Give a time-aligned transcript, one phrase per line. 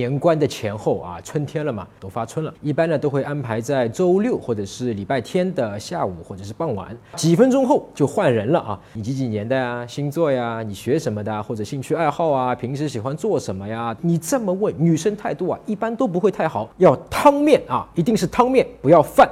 [0.00, 2.54] 年关的前后啊，春天了嘛，都发春了。
[2.62, 8.80] 一般呢都会安排在周六或者是礼拜天的下午或者是傍晚，几分钟后就换人了啊。
[8.94, 9.86] 你几几年的呀？
[9.86, 10.62] 星座呀？
[10.62, 11.42] 你学什么的？
[11.42, 12.54] 或者兴趣爱好啊？
[12.54, 13.94] 平时喜欢做什么呀？
[14.00, 16.70] 你这么问，女生态度啊，一般都不会太好。
[16.78, 19.28] 要汤面啊，一定是汤面，不要饭。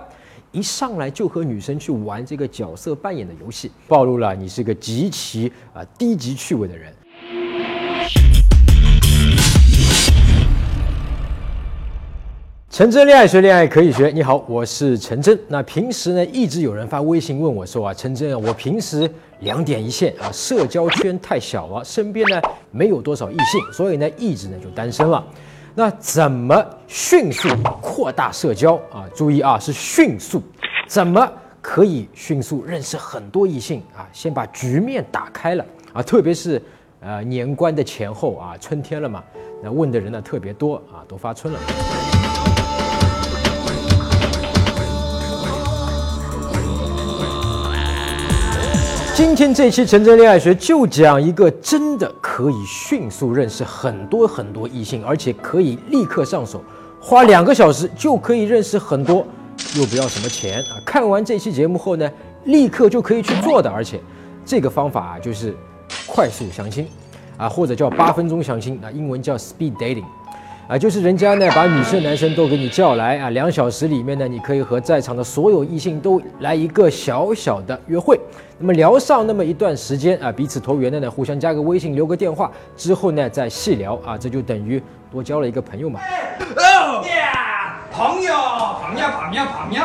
[0.53, 6.93] 一上来就和女生去玩这个角色扮演的游戏，暴露了你是个极其啊低级趣味的人。
[12.79, 14.07] 陈真恋爱学，恋爱可以学。
[14.15, 15.37] 你好，我是陈真。
[15.49, 19.11] 那平时呢，一直有人发微信问我说啊，陈真啊，我平时
[19.41, 25.27] 两点一线啊，社交圈太小了，身边呢没有多少异性，所以呢一直呢就单身了。
[25.75, 27.49] 那怎么迅速
[27.83, 29.05] 扩大社交啊？
[29.13, 30.41] 注意啊，是迅速。
[30.87, 31.29] 怎么
[31.61, 34.09] 可以迅速认识很多异性啊？
[34.13, 36.63] 先把局面打开了啊，特别是
[37.01, 39.21] 呃年关的前后啊，春天了嘛，
[39.65, 41.59] 那问的人呢特别多啊，都发春了。
[49.19, 56.63] 今天这期陈真恋爱学就讲一个真的可以迅速认识很多很多异性，而且可以立刻上手，
[57.01, 59.27] 花两个小时就可以认识很多，
[59.77, 60.79] 又不要什么钱啊！
[60.87, 62.09] 看完这期节目后呢，
[62.45, 64.01] 立刻就可以去做的，而且
[64.47, 65.53] 这个方法啊就是
[66.07, 66.87] 快速相亲
[67.37, 70.05] 啊，或者叫八分钟相亲啊，英文叫 speed dating。
[70.69, 78.21] 啊，就是人家呢把女生男生都给你叫来啊，两小时里面呢，你可以和在场的所有异性都来一个小小的约会。
[78.59, 86.01] 那么聊上那么一段时间啊，彼此投缘的呢，互相加个微信，留个电话之后呢，再细聊啊，这就等于多交了一个朋友嘛。
[87.91, 88.35] 朋友，
[88.85, 89.83] 朋友，朋友，朋友，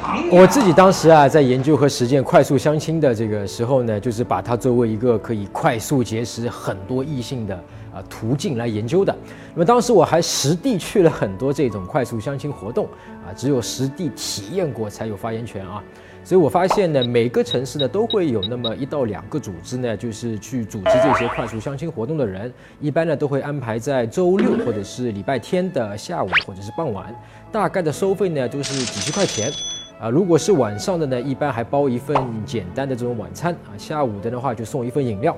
[0.00, 0.40] 朋友。
[0.40, 7.62] 我自己当时啊，在研究和实践快速相亲的这个时候呢，就是把它作为一个可以快速结识很多异性的。
[8.08, 9.16] 途径来研究的，
[9.54, 12.86] 那么当时我还实地去了很多这种快速相亲活动
[13.26, 15.82] 啊，只有实地体验过才有发言权啊，
[16.24, 27.14] 所以我发现呢，每个城市呢都会有那么一到两个组织呢，就是去组织这些快速相亲活动的人，一般呢都会安排在周六或者是礼拜天的下午或者是傍晚，
[27.50, 29.50] 大概的收费呢就是几十块钱
[30.00, 35.36] 啊，如果是晚上的呢，一般还包一份简单的这种晚餐啊，下午的的话就送一份饮料。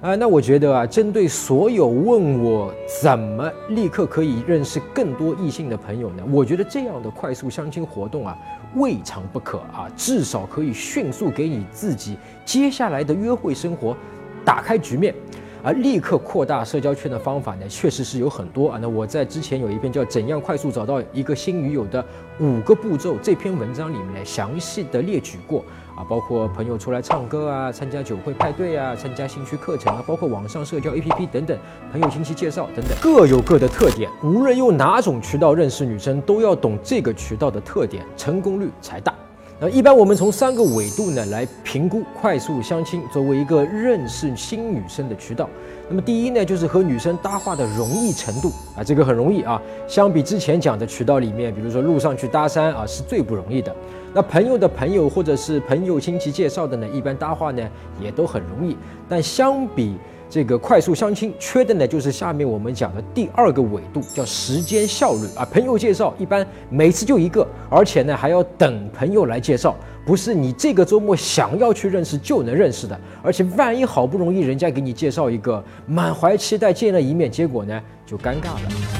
[0.00, 2.72] 啊，那我觉得啊，针对所有问我
[3.02, 6.22] 怎么立刻可以认识更多异性的朋友呢？
[6.32, 8.34] 我觉得这样的快速相亲活动啊，
[8.76, 12.16] 未尝不可啊，至少可以迅速给你自己
[12.46, 13.94] 接下来的约会生活
[14.42, 15.14] 打开局面。
[15.62, 18.78] 而立刻扩大社交圈的方法呢，确实是有很多啊。
[18.80, 22.02] 那我在之前有一篇叫《怎样快速找到一个新女友的
[22.38, 25.62] 五个步骤》这篇文章里面呢，详细的列举过
[26.00, 31.58] 啊，包括朋友出来唱歌啊，参加酒会派对啊，参加兴趣课程啊，包括网上社交 APP 等等，
[31.92, 34.10] 朋友亲戚介绍等等，各有各的特点。
[34.22, 39.14] 无论用哪种渠道认识女生，都要懂这个渠道的特点，成功率才大。
[39.60, 45.50] 那一般我们从三个维度呢来评估快速相亲作为一个认识新女生的渠道。
[45.90, 49.60] 那么第一呢，就是和女生搭话的容易程度啊，这个很容易啊。
[49.88, 53.74] 相比之前讲的渠道里面，比如说路上去搭讪啊，是最不容易的。
[54.14, 57.68] 那朋友的朋友或者是朋友亲戚介绍的呢，一般搭话呢
[58.00, 58.76] 也都很容易。
[59.08, 59.96] 但相比
[60.28, 65.44] 这个快速相亲缺的呢，就是下面我们讲的第二个维度，叫时间效率啊。
[65.44, 69.74] 朋友介绍一般每次就一个，而且呢还要等朋友来介绍，
[70.04, 72.98] 不是你这个周末想要去认识就能认识的。
[73.22, 78.99] 而且万一好不容易人家给你介绍一个，满怀期待见了一面，结果呢就尴尬了。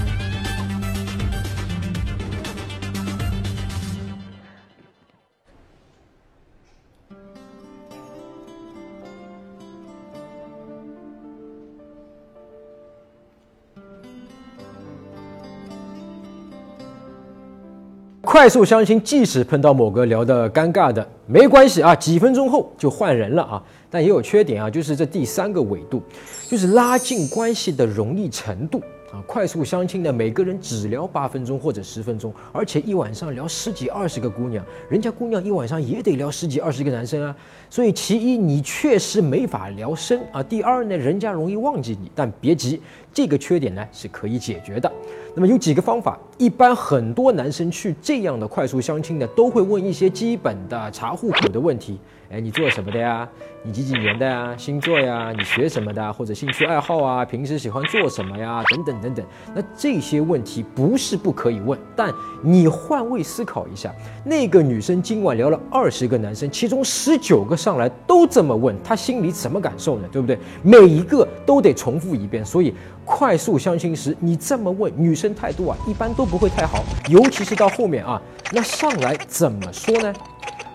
[18.30, 23.60] 快速相亲，即使碰到某个聊得尴尬的，没关系啊，几分钟后就换人了啊。
[23.90, 26.00] 但也有缺点啊，就是这第三个维度，
[26.46, 28.80] 就是拉近关系的容易程度
[29.12, 29.18] 啊。
[29.26, 37.34] 快速相亲呢，每个人只聊八分钟或者十分钟，而且一晚上聊十几二十个姑娘，人家姑娘一晚上也得聊十几二十个男生啊。
[37.68, 40.40] 所以其一，你确实没法聊深啊。
[40.40, 42.08] 第二呢，人家容易忘记你。
[42.14, 42.80] 但别急，
[43.12, 44.90] 这个缺点呢是可以解决的。
[45.34, 51.98] 那么有几个方法，一般很多男生去这样的快速相亲呢，都会问一些基本的查户口的问题。
[52.30, 53.28] 哎，你做什么的呀？
[53.64, 54.54] 你几几年的呀？
[54.56, 55.32] 星座呀？
[55.36, 56.12] 你学什么的？
[56.12, 57.24] 或者兴趣爱好啊？
[57.24, 58.62] 平时喜欢做什么呀？
[58.70, 59.26] 等等等等。
[59.52, 63.92] 那这些问题不是不可以问，但你换位思考一下，
[64.24, 70.08] 那个女生今晚聊了二十个男生，其中十九个上来都这么问，她心里怎么感受呢？
[70.12, 70.38] 对不对？
[70.62, 72.72] 每一个都得重复一遍，所以
[73.10, 78.22] 快速相亲时你这么问，女生态度啊一般都不会太好，尤其是到后面啊，
[78.52, 80.14] 那上来怎么说呢？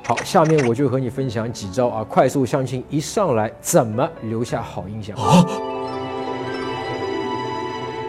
[0.03, 5.15] 好，下面我就和你分享几招啊，快速相亲一上来怎么留下好印象。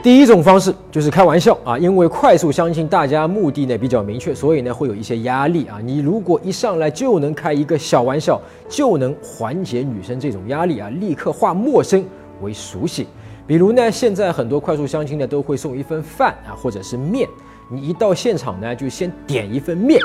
[0.02, 5.78] 第一种方式就是开玩笑啊，因为快速相亲大家目的呢比较明确，所以呢会有一些压力啊。
[5.82, 12.04] 你如果一上来就能开一个小玩笑，就能缓解女生这种压力啊，立刻化陌生
[12.42, 13.06] 为熟悉。
[13.46, 17.28] 比如呢，现在很多快速相亲呢都会送一份饭啊，或者是面，
[17.70, 20.00] 你一到现场呢就先点一份面，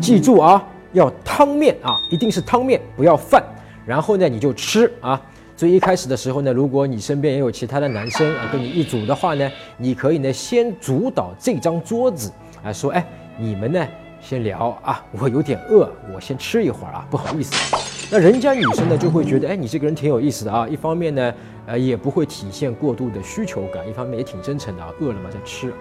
[0.00, 0.64] 记住啊。
[0.92, 3.44] 要汤面啊，一定是汤面，不要饭。
[3.84, 5.20] 然后呢，你就吃啊。
[5.54, 12.32] 所以一开始的时候呢，如果你身边也有其他的男生啊，跟你一组的话呢，你可以呢先主导这张桌子
[12.64, 13.04] 啊，说哎，
[13.36, 13.86] 你们呢
[14.22, 17.95] 先聊啊，我有点饿，我先吃一会儿啊，不好意思。
[18.10, 20.66] 那人家女生呢就会觉得，哎，你这个人挺有意思的啊。
[20.68, 21.34] 一方面呢，
[21.66, 24.90] 呃，也不会体现过度的需求感，一方面也挺真诚的啊。
[25.00, 25.76] 饿了嘛，在吃啊。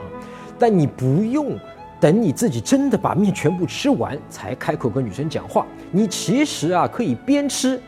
[0.58, 1.58] 但你不用。
[1.98, 5.66] 等你自己真的把面全部吃完，才开口跟女生讲话。
[5.92, 7.82] 你其实啊可以边吃，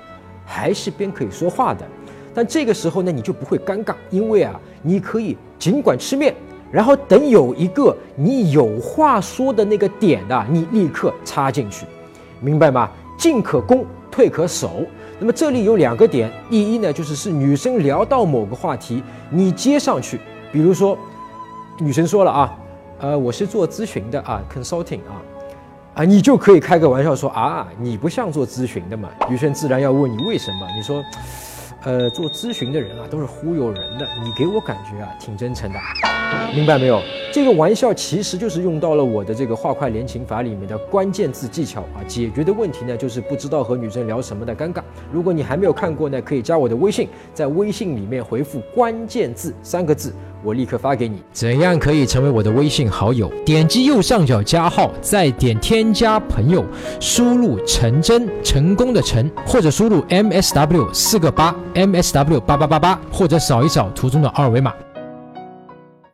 [0.45, 1.85] 还是边可以说话的。
[2.33, 6.33] 但这个时候呢，你就不会尴尬，因为啊，你可以尽管吃面，
[6.71, 11.85] 然后等有一个你有话说的那个点的，你立刻插进去，
[12.39, 12.89] 明白吗？
[13.17, 13.85] 进可攻，
[14.17, 14.83] 退可守。
[15.19, 20.19] 那么这里有两个点，第一呢，就是是女生聊到某个话题，你接上去，
[20.51, 20.97] 比如说
[21.79, 22.57] 女生说了啊。
[22.99, 25.21] 呃，我是做咨询的啊，consulting 啊，
[25.93, 29.07] 啊，你就可以开个玩笑说啊，你不像做咨询的嘛。
[29.29, 31.03] 女生自然要问你为什么，你说，
[31.83, 35.79] 呃，做咨询的人啊都是忽悠人的，你给我感觉啊挺真诚的，
[36.53, 37.01] 明白没有？
[37.31, 44.81] 这个玩笑其实就是用到了我的这个画快连情法里面的关键字技巧啊，解决的问题呢就是不知道和女生聊什么的尴尬。
[45.11, 50.13] 如果你还没有看过呢，可以加我的微信，在微信里面回复关键字三个字。
[50.43, 51.21] 我立刻发给你。
[51.31, 53.31] 怎样可以成为我的微信好友？
[53.45, 56.63] 点击右上角加号，再点添加朋友，
[56.99, 64.73] 输入陈真，成功的成，或者输入 M S W 四个八 M S W 八八八八，或者扫一扫图中的二维码。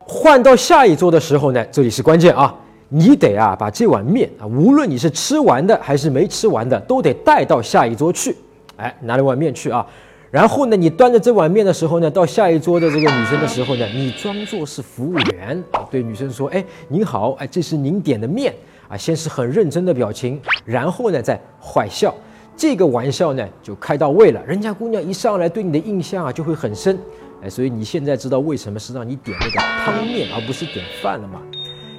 [0.00, 2.54] 换到下一桌的时候呢，这里是关键啊，
[2.88, 8.36] 你得啊把这碗面啊，无论你是吃完的还是没吃完的，都得带到下一桌去。
[8.76, 9.86] 哎，拿了碗面去啊。
[10.34, 18.52] 然后呢，你端着这碗面的时候呢，到下一桌的这个女生的时候呢，你装作是服务员啊，对女生说：“哎，您好，哎，这是您点的面
[18.88, 22.12] 啊。”先是很认真的表情，然后呢再坏笑，
[22.56, 24.44] 这个玩笑呢就开到位了。
[24.44, 26.98] 人家姑娘一上来对你的印象啊就会很深，
[27.40, 31.40] 哎，所以你现在知道为什么是让你点那个汤面而不是点饭了吗？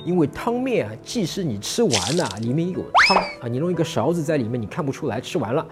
[0.04, 5.66] 因为汤面啊，即使你吃完了，里面有汤啊，你弄一个勺子在里面，你看不出来吃完了。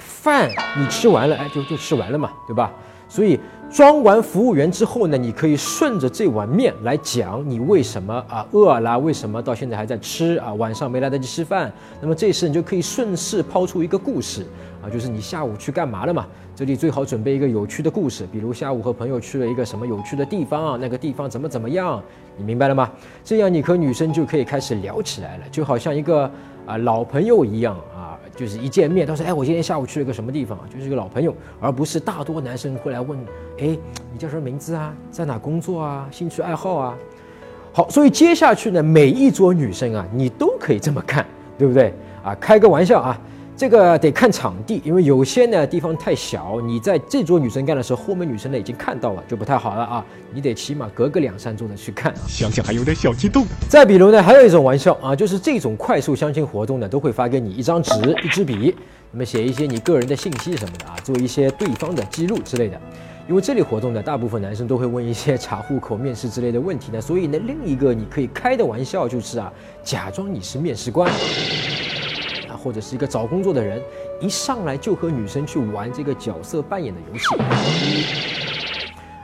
[0.00, 2.72] 饭你吃完了，哎，就就吃完了嘛，对吧？
[3.08, 3.38] 所以
[3.68, 10.54] 装完服务员之后呢，你可以顺着这碗面来讲你为什么啊饿了，为什么到现在还在吃啊？
[10.54, 14.46] 晚上没来得及吃饭，那么这时你就可以顺势抛出一个故事
[14.80, 16.24] 啊，就是你下午去干嘛了嘛？
[16.54, 22.00] 这里最好准备一个有趣的故事，比如下午和朋友去了一个什么有趣的地方啊，那个地方怎么怎么样？
[22.36, 22.88] 你明白了吗？
[23.24, 26.30] 这样你和女生就可以开始聊起来了，就好像一个
[26.64, 27.99] 啊老朋友一样啊。
[28.36, 30.58] 就是一见面，他说：“哎，我今天下午去了个什么地方？
[30.72, 33.18] 就是一个老朋友，而不是大多男生会来问，
[33.58, 33.76] 哎，
[34.12, 34.94] 你叫什么名字啊？
[35.10, 36.08] 在哪工作啊？
[36.10, 36.96] 兴趣爱好啊？
[37.72, 41.26] 好，所以接下去呢，每一桌女生啊，你都可以这么看，
[41.58, 41.92] 对不对？
[42.22, 43.20] 啊，开个玩笑啊。”
[43.60, 50.02] 这个得看场地，因为有些呢地方太小，你在这桌女生干的时候，后面女生呢已经看到了，就不太好了啊。
[50.32, 53.44] 你得起码隔个两三桌的去看，啊想想还有点小激动。
[53.68, 57.92] 再比如呢，还有一种玩笑啊，就是这种快速相亲活动呢，都会发给你一张纸、
[58.24, 58.74] 一支笔，
[59.12, 62.80] 那么写一些你个人的信息什么的啊，做一些对方的记录之类的。
[63.28, 69.52] 因为这类活动呢，大部分男生都会问一些查户口、面试之类的问题呢，所以呢，另一个你可以开的玩笑就是啊，
[69.84, 71.12] 假装你是面试官。
[72.62, 73.82] 或者是一个找工作的人，
[74.20, 77.34] 一上来就和女生去玩这个角色扮演的游戏，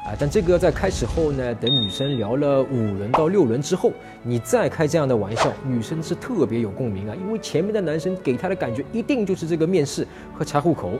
[0.06, 10.92] 啊，但这个在开始后呢，等女生聊了五轮到六轮之后，你再开这样的玩笑，女生是特别有共鸣啊，因为前面的男生给她的感觉一定就是这个面试和查户口，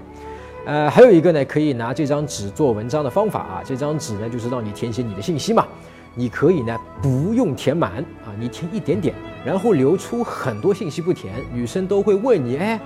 [0.67, 5.67] 呃，还有一个呢，可以拿这张纸做文章的方法啊，这张纸呢就是让你填写你的信息嘛。
[6.19, 12.81] 你可以呢不用填满啊，你填一点点，然后留出很多信息不填，女生都会问你，哎，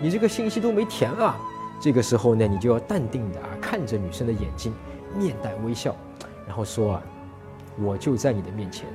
[0.00, 1.36] 你这个信息都没填啊。
[1.78, 4.72] 这个时候呢，你就要淡定的啊，看着女生的眼睛，
[5.18, 5.94] 面带微笑，
[6.46, 7.02] 然后说啊，
[7.82, 8.86] 我就在你的面前。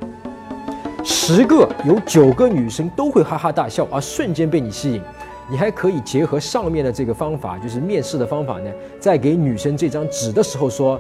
[1.04, 5.02] 十个有九个女生都会哈哈大笑，啊瞬间被你吸引。
[5.48, 11.00] 你还可以结合上面的这个方法，就是面试的方法呢，在给女生这张纸的时候说：“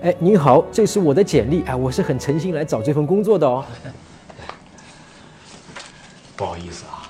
[0.00, 3.64] 哎，您好，这是我的简历，哎，我是很诚心来找这份工作的哦。
[6.36, 7.02] ”不好意思啊。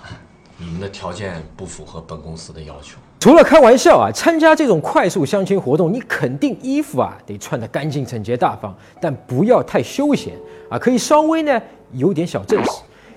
[0.61, 2.99] 你们的条件不符合本公司的要求。
[3.21, 10.35] 除了开玩笑啊，参加这种快速相亲活动，你肯定衣服啊得穿得干净、整洁、大方，但不要太休闲
[10.69, 12.71] 啊，可以稍微呢有点小正式。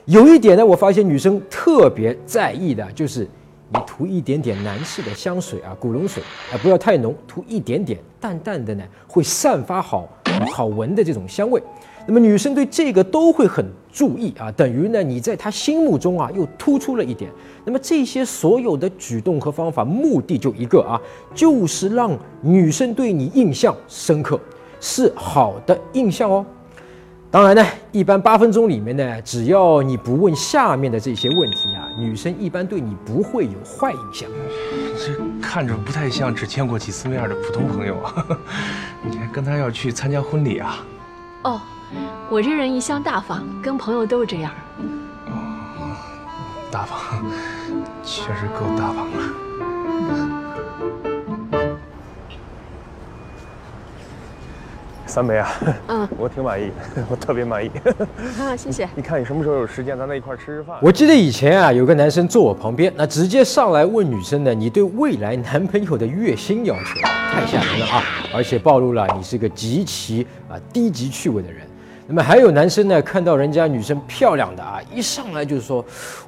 [0.05, 3.27] 有一点呢，我发现女生特别在意的就是
[3.73, 10.09] 你涂一点点男士的香水啊，古龙水啊，不要太浓，涂一点点淡淡的呢，会散发好
[10.51, 11.61] 好闻的这种香味。
[12.05, 17.31] 那么女生对这个都会很注意啊，等于呢你在她心目中啊又突出了一点。
[17.63, 20.99] 那么这些所有的举动和方法，目的就一个啊，
[21.33, 24.37] 就是让女生对你印象深刻，
[24.81, 26.45] 是好的印象哦。
[27.29, 31.70] 当然呢，一般八分钟里面呢，只要你不问下面的这些问题，
[32.01, 34.27] 女生一般对你不会有坏印象。
[34.97, 38.25] 这看着不太像只见过几次面的普通朋友啊，
[39.07, 40.77] 你还跟他要去参加婚礼啊？
[41.43, 41.61] 哦。
[42.29, 44.51] 我这人一向大方，跟朋友都是这样。
[45.27, 45.93] 哦，
[46.71, 46.97] 大方，
[48.03, 49.50] 确实够大方了。
[55.11, 55.51] 三梅啊，
[55.87, 56.71] 嗯， 我挺满意，
[57.09, 57.69] 我特别满意。
[58.39, 58.87] 啊，谢谢。
[58.95, 60.77] 你看你什么时候有时间，咱在一块吃吃饭。
[60.81, 68.01] 我记得以前啊，有个男生坐我旁边，那直接上来问女生呢，你对未来男朋友的月薪要求，太吓人了啊！
[68.33, 71.67] 而且暴露了你是个极其啊低级趣味的人。
[72.07, 75.81] 那么还有男生呢，看到人家女生漂亮的啊，一上来就是说，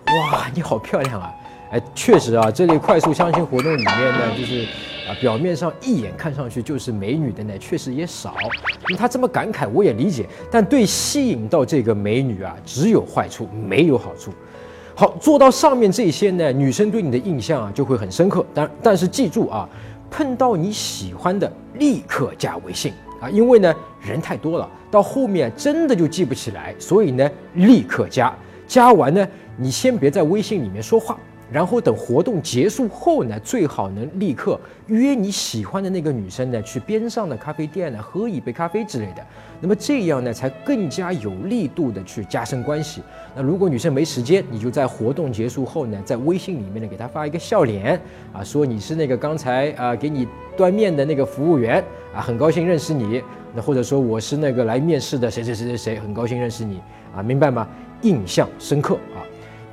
[0.07, 1.31] 哇，你好漂亮啊！
[1.71, 4.67] 哎，确实啊，这类快速相亲活动里面呢，就是
[5.07, 8.35] 啊，表面上一眼看上去就是美女的呢，确实也少。
[8.83, 10.25] 那么他这么感慨，我也理解。
[10.49, 14.31] 但对吸引到这个美女啊，只有坏处，没有好处。
[14.95, 18.45] 好，做到上面这些呢，女生对你的印象啊就会很深刻。
[18.53, 19.67] 但但是记住啊，
[20.09, 22.93] 碰到你喜欢的，立刻加微信。
[23.19, 28.33] 啊，因为呢人太多了，到后面真的就记不起来，所以呢立刻加，
[28.67, 31.17] 加完呢你先别在微信里面说话。
[31.53, 39.23] 然后等活动结束后呢，最好能立刻约你喜欢的那个女生呢，去边上的咖啡店呢喝一杯咖啡之类的。
[39.61, 43.03] 那么这样呢，才更加有力度的去加深关系。
[43.35, 48.01] 那如果女生没时间，你就在活动结束后呢，在微信里面呢给她发一个笑脸
[48.33, 51.83] 啊，说你是那个刚才啊给你端面的那个服务员
[52.15, 53.21] 啊，很高兴认识你。
[53.53, 56.81] 那或者说我是那个来面试的谁谁谁谁谁，很高兴认识你
[57.15, 57.67] 啊，明白吗？
[58.01, 59.21] 印象深刻啊。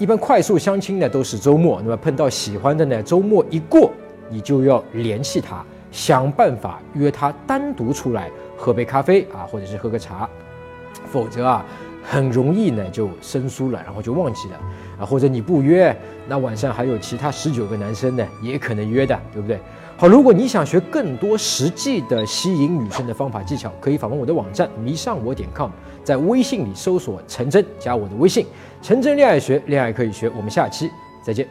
[0.01, 3.93] 一般快速相亲呢都是周末，那么碰到喜欢的呢，周末一过，
[4.31, 10.27] 你就要联系他，想办法约他单独出来喝杯咖啡啊，或者是喝个茶，
[11.05, 11.63] 否则啊，
[12.03, 14.57] 很容易呢就生疏了，然后就忘记了
[15.01, 15.95] 啊，或者你不约，
[16.31, 19.59] 那晚上还有其他十九个男生呢，也可能约的，对不对？
[19.97, 25.71] 好，如果你想学更多实际的吸引女生的方法技巧，可以访问我的网站迷上我点 com，
[26.05, 28.47] 在微信里搜索陈真，加我的微信，
[28.81, 30.31] 陈真恋爱学，恋爱可以学。
[30.37, 30.89] 我们下期
[31.21, 31.49] 再见。